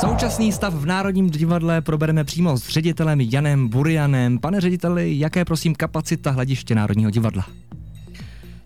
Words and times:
Současný 0.00 0.52
stav 0.52 0.74
v 0.74 0.86
Národním 0.86 1.30
divadle 1.30 1.80
probereme 1.80 2.24
přímo 2.24 2.58
s 2.58 2.68
ředitelem 2.68 3.20
Janem 3.20 3.68
Burianem. 3.68 4.38
Pane 4.38 4.60
řediteli, 4.60 5.18
jaké 5.18 5.44
prosím 5.44 5.74
kapacita 5.74 6.30
hlediště 6.30 6.74
Národního 6.74 7.10
divadla? 7.10 7.46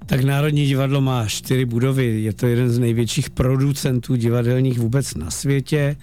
Tak 0.07 0.25
Národní 0.25 0.67
divadlo 0.67 1.01
má 1.01 1.27
čtyři 1.27 1.65
budovy. 1.65 2.23
Je 2.23 2.33
to 2.33 2.47
jeden 2.47 2.71
z 2.71 2.79
největších 2.79 3.31
producentů 3.31 4.17
divadelních 4.17 4.79
vůbec 4.79 5.15
na 5.15 5.31
světě. 5.31 5.97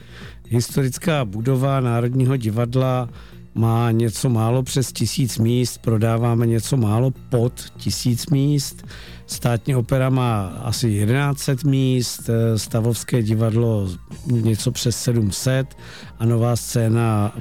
Historická 0.50 1.26
budova 1.26 1.80
Národního 1.80 2.38
divadla 2.38 3.10
má 3.58 3.92
něco 3.92 4.30
málo 4.30 4.64
přes 4.64 4.92
tisíc 4.92 5.38
míst, 5.38 5.78
prodáváme 5.78 6.48
něco 6.48 6.78
málo 6.78 7.12
pod 7.30 7.54
tisíc 7.78 8.28
míst. 8.28 8.88
Státní 9.26 9.76
opera 9.76 10.10
má 10.10 10.48
asi 10.48 11.06
1100 11.06 11.68
míst, 11.70 12.30
Stavovské 12.56 13.24
divadlo 13.24 13.90
něco 14.26 14.72
přes 14.72 14.98
700 14.98 15.78
a 16.20 16.26
nová 16.26 16.56
scéna 16.56 17.36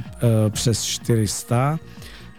e, 0.47 0.51
přes 0.51 0.85
400 0.85 1.79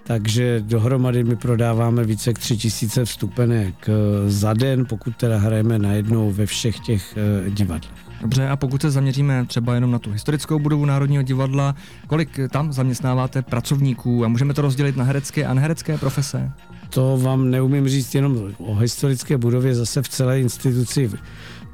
takže 0.08 0.64
dohromady 0.66 1.23
my 1.23 1.36
prodáváme 1.36 2.04
více 2.04 2.30
jak 2.30 2.40
3000 2.40 3.06
vstupenek 3.06 3.90
eh, 3.90 3.94
za 4.30 4.54
den, 4.54 4.86
pokud 4.86 5.16
teda 5.16 5.38
hrajeme 5.38 5.80
najednou 5.80 6.32
ve 6.32 6.46
všech 6.46 6.80
těch 6.80 7.18
eh, 7.18 7.50
divadlech. 7.50 8.07
Dobře, 8.22 8.50
a 8.50 8.56
pokud 8.56 8.82
se 8.82 8.92
zaměříme 8.92 9.46
třeba 9.46 9.76
jenom 9.76 9.92
na 9.92 10.00
tu 10.00 10.12
historickou 10.12 10.60
budovu 10.60 10.86
Národního 10.86 11.24
divadla, 11.24 11.76
kolik 12.08 12.40
tam 12.52 12.74
zaměstnáváte 12.74 13.42
pracovníků 13.42 14.26
a 14.26 14.28
můžeme 14.28 14.54
to 14.54 14.62
rozdělit 14.62 14.98
na 14.98 15.04
herecké 15.04 15.46
a 15.46 15.54
neherecké 15.54 15.98
profese? 15.98 16.52
To 16.90 17.18
vám 17.18 17.52
neumím 17.52 17.88
říct 17.88 18.16
jenom 18.16 18.54
o 18.58 18.76
historické 18.76 19.38
budově, 19.38 19.76
zase 19.76 20.02
v 20.02 20.10
celé 20.10 20.40
instituci 20.40 21.12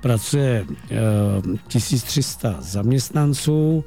pracuje 0.01 0.65
e, 0.91 0.95
eh, 0.95 1.57
1300 1.67 2.55
zaměstnanců, 2.59 3.85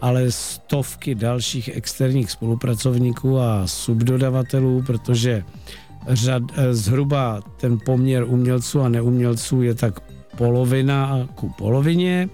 ale 0.00 0.30
stovky 0.30 1.14
dalších 1.14 1.76
externích 1.76 2.30
spolupracovníků 2.30 3.38
a 3.38 3.66
subdodavatelů, 3.66 4.82
protože 4.82 5.44
řad, 6.08 6.42
eh, 6.56 6.74
zhruba 6.74 7.40
ten 7.56 7.78
poměr 7.84 8.24
umělců 8.24 8.80
a 8.80 8.88
neumělců 8.88 9.62
je 9.62 9.74
tak 9.74 10.00
polovina 10.36 11.28
ku 11.34 11.48
polovině, 11.48 12.28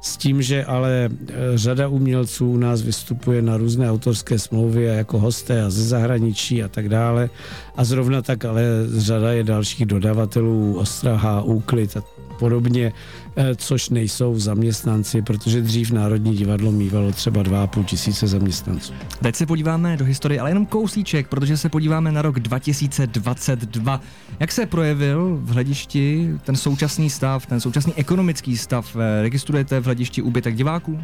s 0.00 0.16
tím, 0.16 0.42
že 0.42 0.64
ale 0.64 1.08
eh, 1.10 1.34
řada 1.54 1.88
umělců 1.88 2.50
u 2.50 2.56
nás 2.56 2.82
vystupuje 2.82 3.42
na 3.42 3.56
různé 3.56 3.90
autorské 3.90 4.38
smlouvy 4.38 4.84
jako 4.84 5.18
hosté 5.18 5.62
a 5.62 5.70
ze 5.70 5.84
zahraničí 5.84 6.62
a 6.62 6.68
tak 6.68 6.88
dále. 6.88 7.30
A 7.76 7.84
zrovna 7.84 8.22
tak 8.22 8.44
ale 8.44 8.62
řada 8.96 9.32
je 9.32 9.44
dalších 9.44 9.86
dodavatelů, 9.86 10.78
ostraha, 10.78 11.42
úklid 11.42 11.96
a 11.96 12.02
podobně, 12.38 12.92
eh, 13.36 13.54
což 13.56 13.90
nejsou 13.90 14.38
zaměstnanci, 14.38 15.22
protože 15.22 15.62
dřív 15.62 15.90
Národní 15.90 16.36
divadlo 16.36 16.72
mývalo 16.72 17.12
třeba 17.12 17.42
2,5 17.42 17.84
tisíce 17.84 18.26
zaměstnanců. 18.26 18.92
Teď 19.22 19.36
se 19.36 19.46
podíváme 19.46 19.96
do 19.96 20.04
historie, 20.04 20.40
ale 20.40 20.50
jenom 20.50 20.66
kousíček, 20.66 21.28
protože 21.28 21.56
se 21.56 21.68
podíváme 21.68 22.12
na 22.12 22.22
rok 22.22 22.40
2022. 22.40 24.00
Jak 24.40 24.52
se 24.52 24.66
projevil 24.66 25.38
v 25.42 25.48
hledišti 25.48 26.30
ten 26.44 26.56
současný 26.56 27.10
stav, 27.10 27.46
ten 27.46 27.60
současný 27.60 27.94
ekonomický 27.94 28.56
stav? 28.56 28.96
Eh, 28.96 29.22
registrujete 29.22 29.80
v 29.80 29.84
hledišti 29.84 30.22
úbytek 30.22 30.54
diváků? 30.54 31.00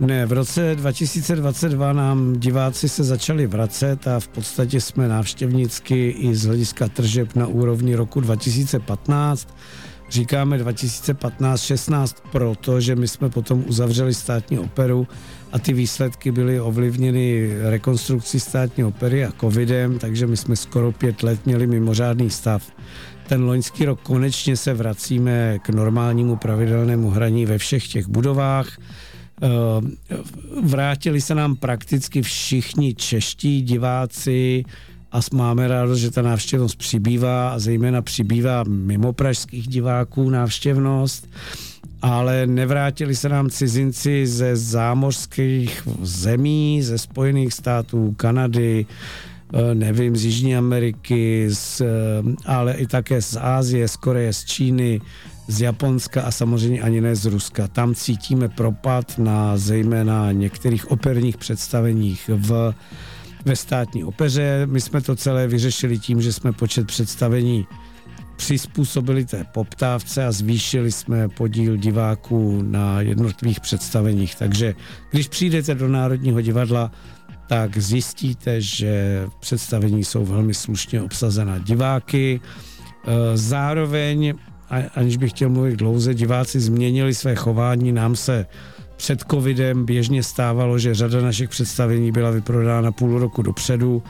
Ne, 0.00 0.26
v 0.26 0.32
roce 0.32 0.74
2022 0.76 1.92
nám 1.92 2.32
diváci 2.36 2.88
se 2.88 3.04
začali 3.04 3.46
vracet 3.46 4.08
a 4.08 4.20
v 4.20 4.28
podstatě 4.28 4.80
jsme 4.80 5.08
návštěvnicky 5.08 6.10
i 6.10 6.34
z 6.34 6.44
hlediska 6.44 6.88
tržeb 6.88 7.36
na 7.36 7.46
úrovni 7.46 7.94
roku 7.94 8.20
2015 8.20 9.48
říkáme 10.10 10.58
2015-16 10.58 12.14
proto, 12.32 12.80
že 12.80 12.96
my 12.96 13.08
jsme 13.08 13.28
potom 13.28 13.64
uzavřeli 13.66 14.14
státní 14.14 14.58
operu 14.58 15.08
a 15.52 15.58
ty 15.58 15.72
výsledky 15.72 16.32
byly 16.32 16.60
ovlivněny 16.60 17.50
rekonstrukcí 17.62 18.40
státní 18.40 18.84
opery 18.84 19.24
a 19.24 19.32
covidem, 19.40 19.98
takže 19.98 20.26
my 20.26 20.36
jsme 20.36 20.56
skoro 20.56 20.92
pět 20.92 21.22
let 21.22 21.46
měli 21.46 21.66
mimořádný 21.66 22.30
stav. 22.30 22.72
Ten 23.28 23.44
loňský 23.44 23.84
rok 23.84 24.00
konečně 24.02 24.56
se 24.56 24.74
vracíme 24.74 25.58
k 25.58 25.68
normálnímu 25.68 26.36
pravidelnému 26.36 27.10
hraní 27.10 27.46
ve 27.46 27.58
všech 27.58 27.88
těch 27.88 28.08
budovách. 28.08 28.78
Eh, 29.42 30.16
vrátili 30.62 31.20
se 31.20 31.34
nám 31.34 31.56
prakticky 31.56 32.22
všichni 32.22 32.94
čeští 32.94 33.62
diváci, 33.62 34.64
a 35.12 35.20
máme 35.32 35.68
rádost, 35.68 35.98
že 35.98 36.10
ta 36.10 36.22
návštěvnost 36.22 36.78
přibývá 36.78 37.50
a 37.50 37.58
zejména 37.58 38.02
přibývá 38.02 38.64
mimo 38.68 39.12
pražských 39.12 39.68
diváků 39.68 40.30
návštěvnost 40.30 41.28
ale 42.02 42.46
nevrátili 42.46 43.16
se 43.16 43.28
nám 43.28 43.50
cizinci 43.50 44.26
ze 44.26 44.56
zámořských 44.56 45.88
zemí, 46.02 46.82
ze 46.82 46.98
Spojených 46.98 47.54
států, 47.54 48.14
Kanady, 48.16 48.86
eh, 49.52 49.74
nevím, 49.74 50.16
z 50.16 50.24
Jižní 50.24 50.56
Ameriky, 50.56 51.48
z, 51.50 51.80
eh, 51.80 51.86
ale 52.46 52.74
i 52.74 52.86
také 52.86 53.22
z 53.22 53.36
Ázie, 53.36 53.88
z 53.88 53.96
Koreje, 53.96 54.32
z 54.32 54.44
Číny, 54.44 55.00
z 55.48 55.60
Japonska 55.60 56.22
a 56.22 56.30
samozřejmě 56.30 56.80
ani 56.80 57.00
ne 57.00 57.16
z 57.16 57.24
Ruska. 57.24 57.68
Tam 57.68 57.94
cítíme 57.94 58.48
propad 58.48 59.18
na 59.18 59.56
zejména 59.56 60.32
některých 60.32 60.90
operních 60.90 61.36
představeních 61.36 62.30
v 62.34 62.74
ve 63.44 63.56
státní 63.56 64.04
opeře. 64.04 64.66
My 64.66 64.80
jsme 64.80 65.00
to 65.00 65.16
celé 65.16 65.46
vyřešili 65.46 65.98
tím, 65.98 66.22
že 66.22 66.32
jsme 66.32 66.52
počet 66.52 66.86
představení 66.86 67.66
přizpůsobili 68.36 69.24
té 69.24 69.44
poptávce 69.44 70.26
a 70.26 70.32
zvýšili 70.32 70.92
jsme 70.92 71.28
podíl 71.28 71.76
diváků 71.76 72.62
na 72.62 73.00
jednotlivých 73.00 73.60
představeních. 73.60 74.34
Takže 74.34 74.74
když 75.10 75.28
přijdete 75.28 75.74
do 75.74 75.88
Národního 75.88 76.40
divadla, 76.40 76.92
tak 77.48 77.78
zjistíte, 77.78 78.60
že 78.60 79.24
představení 79.40 80.04
jsou 80.04 80.24
velmi 80.24 80.54
slušně 80.54 81.02
obsazená 81.02 81.58
diváky. 81.58 82.40
E, 82.40 83.36
zároveň, 83.36 84.34
aniž 84.94 85.16
bych 85.16 85.30
chtěl 85.30 85.48
mluvit 85.48 85.76
dlouze, 85.76 86.14
diváci 86.14 86.60
změnili 86.60 87.14
své 87.14 87.34
chování, 87.34 87.92
nám 87.92 88.16
se 88.16 88.46
před 89.00 89.24
covidem 89.30 89.84
běžně 89.84 90.22
stávalo, 90.22 90.78
že 90.78 90.94
řada 90.94 91.20
našich 91.20 91.48
představení 91.48 92.12
byla 92.12 92.30
vyprodána 92.30 92.92
půl 92.92 93.18
roku 93.18 93.42
dopředu. 93.42 94.02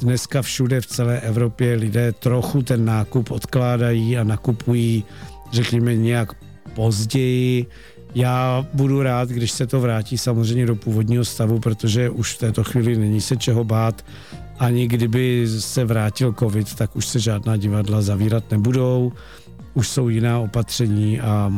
Dneska 0.00 0.42
všude 0.42 0.80
v 0.80 0.86
celé 0.86 1.20
Evropě 1.20 1.74
lidé 1.74 2.12
trochu 2.12 2.62
ten 2.62 2.84
nákup 2.84 3.30
odkládají 3.30 4.18
a 4.18 4.24
nakupují, 4.24 5.04
řekněme, 5.52 5.96
nějak 5.96 6.32
později. 6.74 7.66
Já 8.14 8.66
budu 8.74 9.02
rád, 9.02 9.28
když 9.28 9.50
se 9.50 9.66
to 9.66 9.80
vrátí 9.80 10.18
samozřejmě 10.18 10.66
do 10.66 10.76
původního 10.76 11.24
stavu, 11.24 11.58
protože 11.58 12.10
už 12.10 12.34
v 12.34 12.38
této 12.38 12.64
chvíli 12.64 12.96
není 12.96 13.20
se 13.20 13.36
čeho 13.36 13.64
bát. 13.64 14.04
Ani 14.58 14.88
kdyby 14.88 15.46
se 15.58 15.84
vrátil 15.84 16.34
covid, 16.38 16.74
tak 16.74 16.96
už 16.96 17.06
se 17.06 17.20
žádná 17.20 17.56
divadla 17.56 18.02
zavírat 18.02 18.50
nebudou 18.50 19.12
už 19.74 19.88
jsou 19.88 20.08
jiná 20.08 20.38
opatření 20.38 21.20
a 21.20 21.52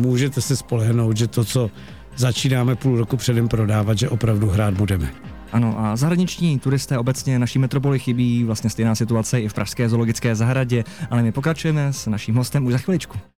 můžete 0.00 0.40
se 0.40 0.56
spolehnout, 0.56 1.16
že 1.16 1.26
to, 1.26 1.44
co 1.44 1.70
začínáme 2.16 2.76
půl 2.76 2.98
roku 2.98 3.16
předem 3.16 3.48
prodávat, 3.48 3.98
že 3.98 4.08
opravdu 4.08 4.48
hrát 4.48 4.74
budeme. 4.74 5.12
Ano, 5.52 5.74
a 5.78 5.96
zahraniční 5.96 6.58
turisté 6.58 6.98
obecně 6.98 7.38
naší 7.38 7.58
metropoli 7.58 7.98
chybí, 7.98 8.44
vlastně 8.44 8.70
stejná 8.70 8.94
situace 8.94 9.40
i 9.40 9.48
v 9.48 9.54
Pražské 9.54 9.88
zoologické 9.88 10.34
zahradě, 10.34 10.84
ale 11.10 11.22
my 11.22 11.32
pokračujeme 11.32 11.92
s 11.92 12.06
naším 12.06 12.34
hostem 12.34 12.66
už 12.66 12.72
za 12.72 12.78
chviličku. 12.78 13.18